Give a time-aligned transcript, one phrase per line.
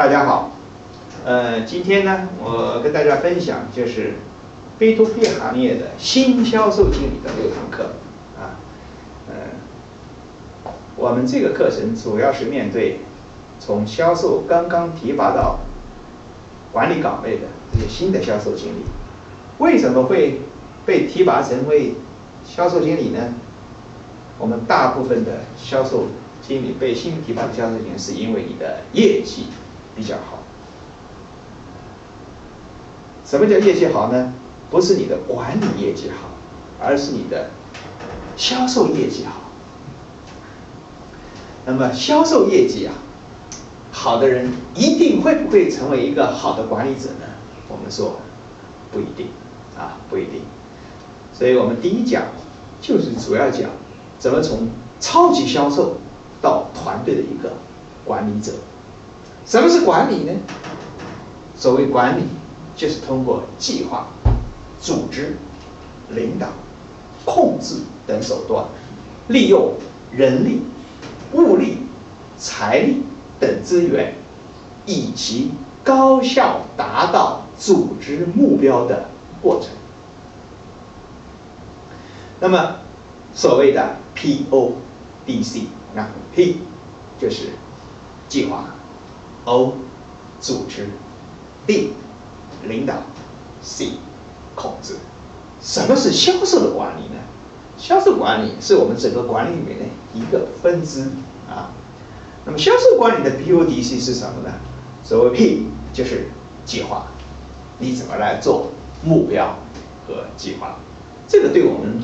[0.00, 0.52] 大家好，
[1.26, 4.14] 呃，今天呢，我跟大家分享就是
[4.78, 7.90] B to B 行业的新销售经理的六堂课。
[8.40, 8.56] 啊，
[9.28, 13.00] 呃，我们这个课程主要是面对
[13.58, 15.58] 从销售刚刚提拔到
[16.72, 18.86] 管理岗位的这些新的销售经理，
[19.58, 20.40] 为什么会
[20.86, 21.92] 被提拔成为
[22.46, 23.34] 销售经理呢？
[24.38, 26.06] 我们大部分的销售
[26.40, 29.48] 经理被新提拔的销售经理，是因为你的业绩。
[29.96, 30.38] 比较好。
[33.26, 34.32] 什么叫业绩好呢？
[34.70, 36.28] 不是你的管理业绩好，
[36.80, 37.50] 而是你的
[38.36, 39.50] 销售业绩好。
[41.66, 42.94] 那么销售业绩啊，
[43.92, 47.26] 好的人一定会不会成为一个好的管理者呢？
[47.68, 48.20] 我们说
[48.92, 49.28] 不一定
[49.76, 50.42] 啊，不一定。
[51.32, 52.24] 所以我们第一讲
[52.80, 53.70] 就是主要讲。
[54.18, 54.68] 怎么从
[55.00, 55.96] 超级销售
[56.42, 57.54] 到团队的一个
[58.04, 58.52] 管理者？
[59.46, 60.32] 什么是管理呢？
[61.56, 62.22] 所谓管理，
[62.76, 64.08] 就是通过计划、
[64.80, 65.36] 组织、
[66.10, 66.48] 领导、
[67.24, 68.64] 控制等手段，
[69.28, 69.74] 利用
[70.12, 70.62] 人力、
[71.32, 71.78] 物力、
[72.38, 73.02] 财力
[73.38, 74.14] 等资源，
[74.86, 75.50] 以及
[75.82, 79.08] 高效达到组织目标的
[79.42, 79.70] 过程。
[82.40, 82.76] 那么，
[83.34, 83.96] 所谓的。
[84.12, 84.72] P O
[85.24, 85.62] D C，
[85.94, 86.58] 那 P
[87.18, 87.52] 就是
[88.28, 88.74] 计划
[89.50, 89.74] ，O
[90.40, 90.88] 组织
[91.66, 91.92] ，D
[92.62, 93.02] 领导
[93.60, 93.94] ，C
[94.54, 94.94] 控制。
[95.60, 97.20] 什么是销售的管理呢？
[97.76, 99.84] 销售管理是我们整个管理里面的
[100.14, 101.10] 一个分支
[101.50, 101.72] 啊。
[102.44, 104.54] 那么销售管理的 BODC 是什么呢？
[105.02, 106.28] 所谓 P 就是
[106.64, 107.06] 计划，
[107.78, 108.68] 你怎么来做
[109.02, 109.58] 目标
[110.06, 110.76] 和计划？
[111.26, 112.00] 这个对我们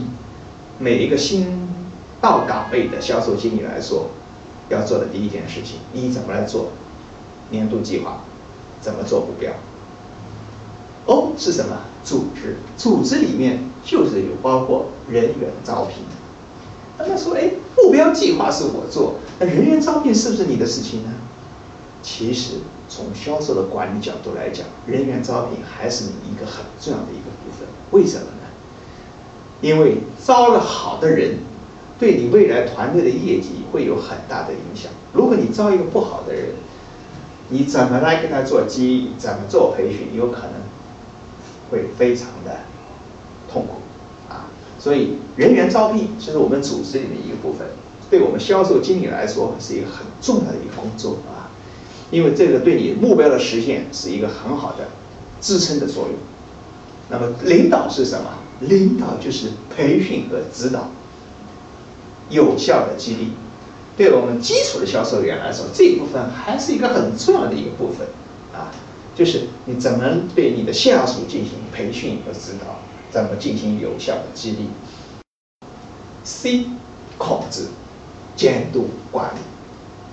[0.78, 1.68] 每一个新
[2.20, 4.10] 到岗位的销售经理来说，
[4.68, 6.72] 要做的第一件事情，你怎么来做
[7.50, 8.22] 年度计划？
[8.80, 9.52] 怎么做目标
[11.06, 11.76] ？O 是什么？
[12.04, 16.04] 组织，组织里面就是有包括人员招聘。
[16.98, 21.10] 那么说，哎，目标计划是我做，那人员招聘是不是你的事情呢？
[22.02, 22.58] 其实
[22.88, 27.66] 从销售的管理角度来讲，人员招聘还是你一个很重要的一个部分。
[27.90, 28.46] 为什么呢？
[29.60, 31.38] 因为招了好的人。
[31.98, 34.92] 对你未来团队的业绩会有很大的影响。
[35.14, 36.50] 如果你招一个不好的人，
[37.48, 39.10] 你怎么来跟他做激励？
[39.18, 40.16] 怎么做培训？
[40.16, 40.52] 有可能
[41.70, 42.60] 会非常的
[43.52, 43.78] 痛苦
[44.28, 44.46] 啊！
[44.78, 47.68] 所以人员招聘是我们组织里面一个部分，
[48.10, 51.50] 对我们销售经理来说是一个很重要的一个工作啊！
[52.10, 54.88] 因为这个对你目标的实现是一个很好的
[55.40, 56.14] 支撑的作用。
[57.08, 58.30] 那么领导是什么？
[58.60, 60.88] 领导就是培训和指导。
[62.28, 63.32] 有效的激励，
[63.96, 68.06] 对我们基础的销售员来说，这一部分还是一个很重要的一个部分
[68.52, 68.70] 啊，
[69.14, 72.78] 就是你怎么对你的下属进行培训和指导，
[73.10, 74.68] 怎么进行有效的激励。
[76.24, 76.66] C，
[77.16, 77.68] 控制、
[78.36, 79.38] 监督、管理、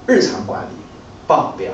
[0.08, 0.76] 日常管理、
[1.28, 1.74] 报表、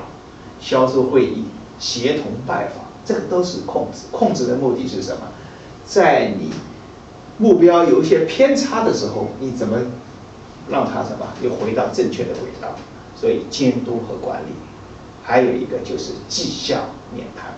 [0.59, 1.45] 销售会议、
[1.77, 4.07] 协同拜访，这个都是控制。
[4.11, 5.27] 控制的目的是什么？
[5.85, 6.51] 在你
[7.37, 9.77] 目标有一些偏差的时候，你怎么？
[10.69, 11.27] 让他什么？
[11.41, 12.75] 又回到正确的轨道，
[13.19, 14.53] 所以监督和管理，
[15.23, 17.51] 还有一个就是绩效面谈。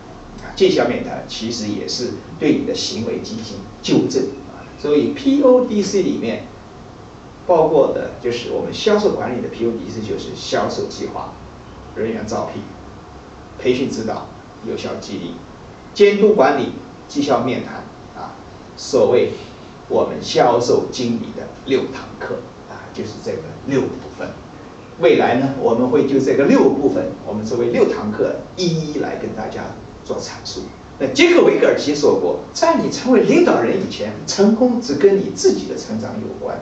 [0.44, 6.46] 啊，绩效面谈其实也是对你的行为进行纠正啊，所以 P O D C 里面
[7.46, 11.34] 包括的就是我们销售管理的 P O D C 就是销售计划、
[11.94, 12.62] 人员招聘、
[13.58, 14.26] 培训指导、
[14.66, 15.34] 有效激励、
[15.94, 16.72] 监督管理、
[17.08, 17.84] 绩效面谈
[18.16, 18.34] 啊，
[18.76, 19.32] 所谓
[19.88, 22.36] 我们销售经理的六堂课。
[22.94, 24.28] 就是这个六部分，
[25.00, 29.62] 未来呢，我们会就这个六部分，我们作为六堂课一一来跟大家
[30.04, 30.62] 做阐述。
[30.98, 36.56] 那杰克维格尔奇说过，在你成为领导人以前，成功只跟你自己的成长有关；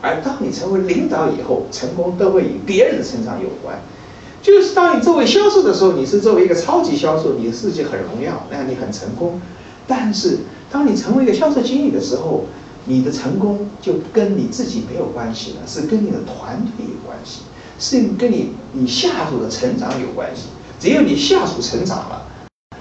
[0.00, 3.78] 而当你成为领导以后，成功都会与别人的成长有关。
[4.40, 9.40] 就是当你作为销售的时候，你是作为一个超级销售，你的事情很荣耀，那你很成功。
[9.86, 10.38] 但是
[10.70, 12.44] 当你成为一个销售经理的时候，
[12.84, 17.42] 你的成功就跟你自己没有关系了，是跟你的团队有关系，
[17.78, 20.48] 是跟你你下属的成长有关系。
[20.80, 22.26] 只有你下属成长了，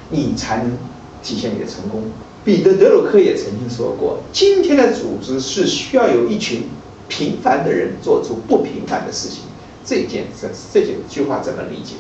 [0.10, 0.78] 你才能
[1.22, 2.04] 体现你的成功。
[2.44, 6.64] 彼得·德鲁克也曾经说过：“今天的组织是需要有一群
[7.08, 9.44] 平凡的人做出不平凡的事情。”
[9.86, 11.96] 这件这这几句话怎么理解？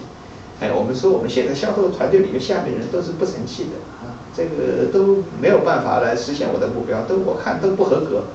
[0.61, 8.25] 哎，我们说我们现在销售团队里面下面人都是不成器的啊，这个都没有办法来实现我的目标，都我看都不合格。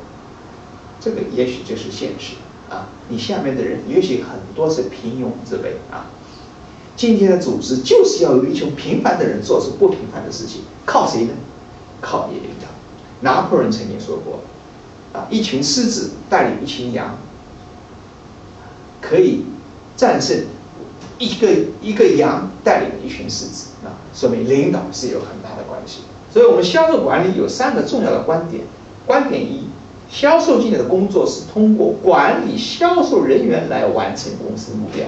[1.00, 2.34] 这个也许就是现实
[2.68, 6.06] 啊，你下面的人也许很多是平庸之辈啊。
[6.96, 11.34] 今天的组织就是要有一群平凡的人做出不平凡的事情，靠谁呢？
[12.00, 12.66] 靠你领导。
[13.20, 14.40] 拿破仑曾经说过，
[15.12, 17.16] 啊，一群狮子带领一群羊，
[19.00, 19.44] 可以
[19.96, 20.46] 战胜
[21.18, 21.48] 一个
[21.80, 26.00] 一个羊带领一群狮子啊，说明领导是有很大的关系。
[26.32, 28.64] 所以，我们销售管理有三个重要的观点。
[29.06, 29.68] 观点一：
[30.10, 35.06] 销售经理的工作是通过管理销售人员来完成公司目标。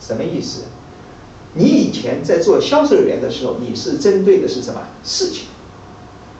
[0.00, 0.64] 什么意思？
[1.54, 5.46] 你以前在做销售人员的时候，你是针对的是什么事情？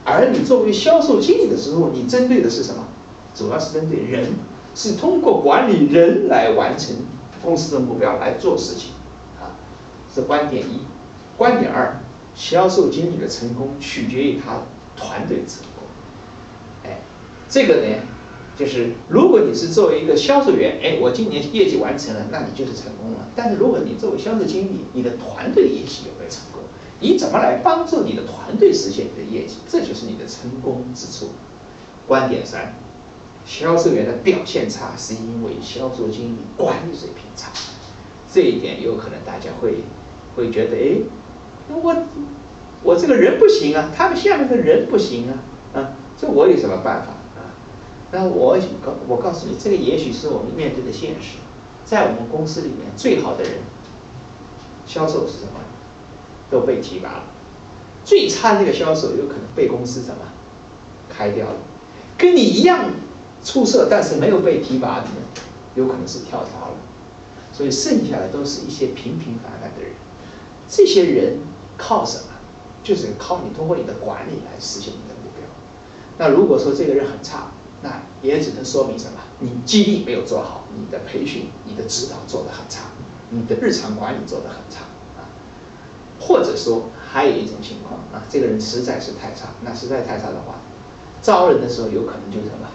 [0.04, 2.86] 而你作为销售经理的时候，你针对的是什么？
[3.34, 4.30] 主要是针对人，
[4.74, 6.94] 是通过管理人来完成
[7.42, 8.92] 公司的目标来做事情。
[9.40, 9.56] 啊，
[10.14, 10.80] 是观点一。
[11.36, 11.96] 观点二：
[12.34, 14.62] 销售经理的成功取决于他
[14.96, 15.84] 团队成功。
[16.84, 16.98] 哎，
[17.48, 17.96] 这个呢？
[18.58, 23.28] 就是如果你是作为一个销售员，哎，我今年业绩完成了，那你就是成功了。
[23.36, 26.62] 但是如果你作为销售经理，你的团队业绩有没有成功？
[26.98, 29.58] 你怎么来帮助你的团队实现你的业绩？
[29.70, 31.30] 这就是你的成功之处。
[32.08, 32.74] 观点三：
[33.48, 37.50] 销售员的表现差是因为销售经理管理水平差。
[38.30, 39.76] 这一点有可能大家会
[40.36, 41.00] 会觉得，哎，
[41.70, 41.96] 我
[42.82, 45.40] 我这个人不行啊，他们下面的人不行啊，
[45.72, 47.56] 啊，这我有什么办法啊？
[48.12, 51.38] 那我告我告诉你，这个也许是我们面对的现实。
[51.86, 53.52] 在我们公司里面，最好的人，
[54.86, 55.52] 销售是什么？
[56.50, 57.22] 都被提拔了。
[58.04, 60.16] 最差那个销售，有可能被公司什么
[61.08, 61.54] 开掉了。
[62.18, 62.90] 跟你一样
[63.48, 65.06] 出色，但是没有被提拔的，
[65.74, 66.76] 有可能是跳槽了。
[67.50, 69.92] 所以剩下的都是一些平平凡凡的人。
[70.68, 71.38] 这些人
[71.78, 72.24] 靠什么？
[72.84, 75.48] 就是靠你通过你的管理来实现你的目标。
[76.18, 77.50] 那如果说这个人很差，
[77.82, 79.18] 那也只能说明什么？
[79.40, 82.90] 你激励没有做好，你的培训、你的指导做得很差，
[83.30, 84.82] 你的日常管理做得很差
[85.16, 85.24] 啊。
[86.20, 90.60] 或者说还有一种情况啊，这个人实在是太差，那实在太差的话，
[91.22, 92.68] 招人的时候有可能就什么，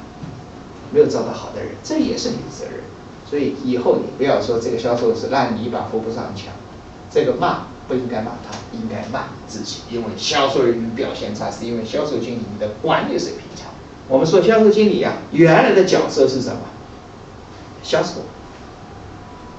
[0.94, 2.84] 没有招到好的人，这也是你的责任。
[3.30, 6.54] 所以以后你不要说这个销售是烂泥巴扶不上墙，
[7.12, 13.70] 这个骂不应该骂他，应该骂你自己，因为销售人员表现差是因为销售经理你的管理水平差。
[14.08, 16.60] 我们说销售经理啊，原来的角色是什么？
[17.82, 18.22] 销售。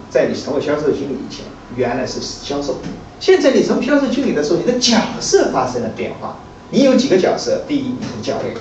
[0.08, 1.44] 在你成为销售经理以前，
[1.74, 2.76] 原来是销售。
[3.18, 6.36] 现在你成为销售经理的时候，你的角色发生了变化。
[6.70, 7.64] 你有几个角色？
[7.66, 8.54] 第一，你是教练，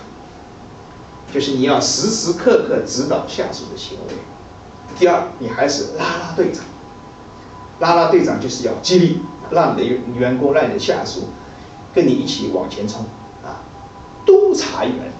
[1.34, 4.13] 就是你要时时刻刻指导下属的行为。
[5.00, 6.63] 第二，你还是拉拉队长。
[7.80, 11.30] 拉拉队长就是要激励，让你的员工、让你的下属
[11.94, 13.06] 跟你一起往前冲
[13.44, 13.63] 啊。
[14.25, 15.12] 督察员。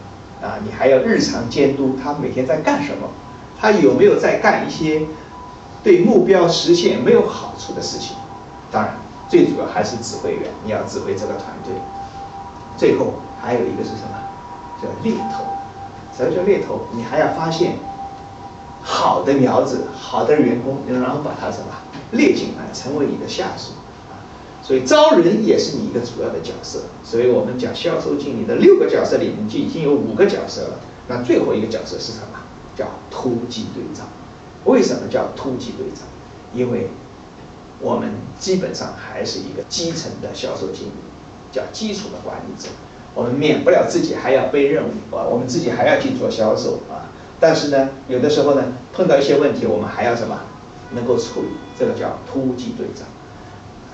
[0.44, 3.08] 啊，你还要日常监督他每天在干什么，
[3.58, 5.02] 他有没有在干一些
[5.82, 8.18] 对目标实现没有好处的事情？
[8.70, 8.94] 当然，
[9.30, 11.74] 最主要还是指挥员，你要指挥这个团队。
[12.78, 14.20] 最后还有一个是什么？
[14.82, 15.46] 叫猎头。
[16.18, 16.82] 什么叫猎头？
[16.94, 17.78] 你还要发现
[18.82, 21.68] 好的苗子、好的员工，然后把他什么
[22.12, 23.74] 猎进来，成为你的下属。
[24.62, 30.80] 所以招人也是你一个主要的角色，所以我们讲销售经理的六个角色里面就已经有五个角色了。
[31.08, 32.40] 那最后一个角色是什么？
[32.78, 34.08] 叫突击队长。
[34.66, 36.08] 为什么叫突击队长？
[36.54, 36.88] 因为
[37.82, 40.92] 我们基本上还是一个基层的销售经理，
[41.52, 42.70] 叫基础的管理者。
[43.14, 47.10] 我们免不了自己还要背任务啊，我们自己还要去做销售啊。
[47.40, 50.40] 但是呢，有的时候呢，碰到一些问题，我们还要什么？
[50.96, 53.08] 能够处理，这个叫突击队长。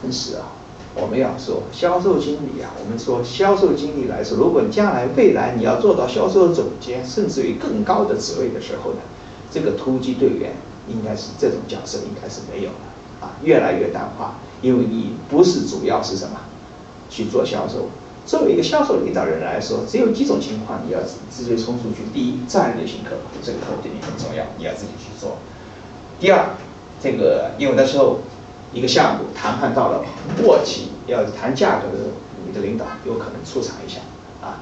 [0.02, 0.54] 同时啊。
[0.96, 8.98] 我们要说销售经理啊，我们说销售经理来说，如果将来未来你要做到销售总监，甚至于更高的职位的时候呢，
[9.52, 10.52] 这个突击队员
[10.90, 12.76] 应该是这种角色应该是没有了
[13.22, 16.38] 啊，越来越淡化，因为你不是主要是什么
[17.08, 17.88] 去做销售。
[18.30, 21.00] 作为一个销售领导人来说，只有几种情况你要
[21.32, 25.32] 直接冲出去：第一，战略性客户，这个客户对你很重要，你要自己去做；
[26.20, 26.52] 第二，
[27.02, 28.20] 这个因为那时候。
[28.72, 30.06] 一个项目谈判到了
[30.44, 32.04] 末期，要谈价格的
[32.46, 34.00] 你的领导有可能出场一下
[34.44, 34.62] 啊。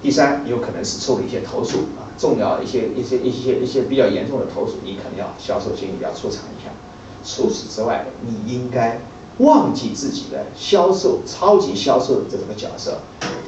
[0.00, 6.70] 第三，有可能是处理一些投诉啊，重要一些一些一些一些比较严重的投诉，你可能要销售经理要出场一下。
[7.24, 9.00] 除此之外，你应该
[9.38, 12.98] 忘记自己的销售超级销售的这个角色，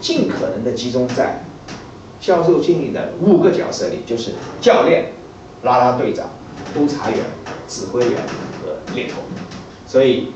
[0.00, 1.44] 尽可能的集中在
[2.20, 5.12] 销售经理的五个角色里，就是教练、
[5.62, 6.30] 拉拉队长、
[6.72, 7.18] 督察员、
[7.68, 8.22] 指挥员
[8.62, 9.20] 和猎头。
[9.86, 10.32] 所以，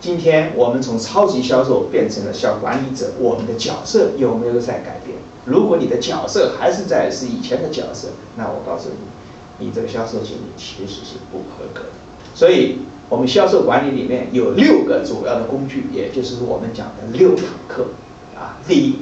[0.00, 5.18] 今天我们从超级销售变成了小管理者，我们的角色有没有在改变？
[5.44, 11.90] 如果你的角色还是在是以前的角色，那我告诉你，你这个销售经理其实是不合格的。
[12.34, 17.86] 所以，我们销售管理里面有六个主要的工具，也就是我们讲的六堂课
[18.34, 18.58] 啊。
[18.66, 18.96] 第一，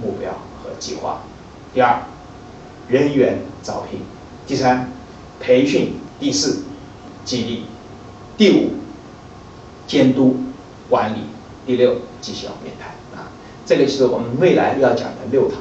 [0.00, 0.30] 目标
[0.62, 1.22] 和计划；
[1.74, 2.02] 第二，
[2.88, 4.00] 人员招聘；
[4.46, 4.92] 第三，
[5.40, 5.88] 培训；
[6.20, 6.62] 第四，
[7.24, 7.62] 激励；
[8.36, 8.70] 第五，
[9.88, 10.36] 监督
[10.88, 11.22] 管理；
[11.66, 13.28] 第六，绩效面谈啊。
[13.66, 15.58] 这个是我们未来要讲的六堂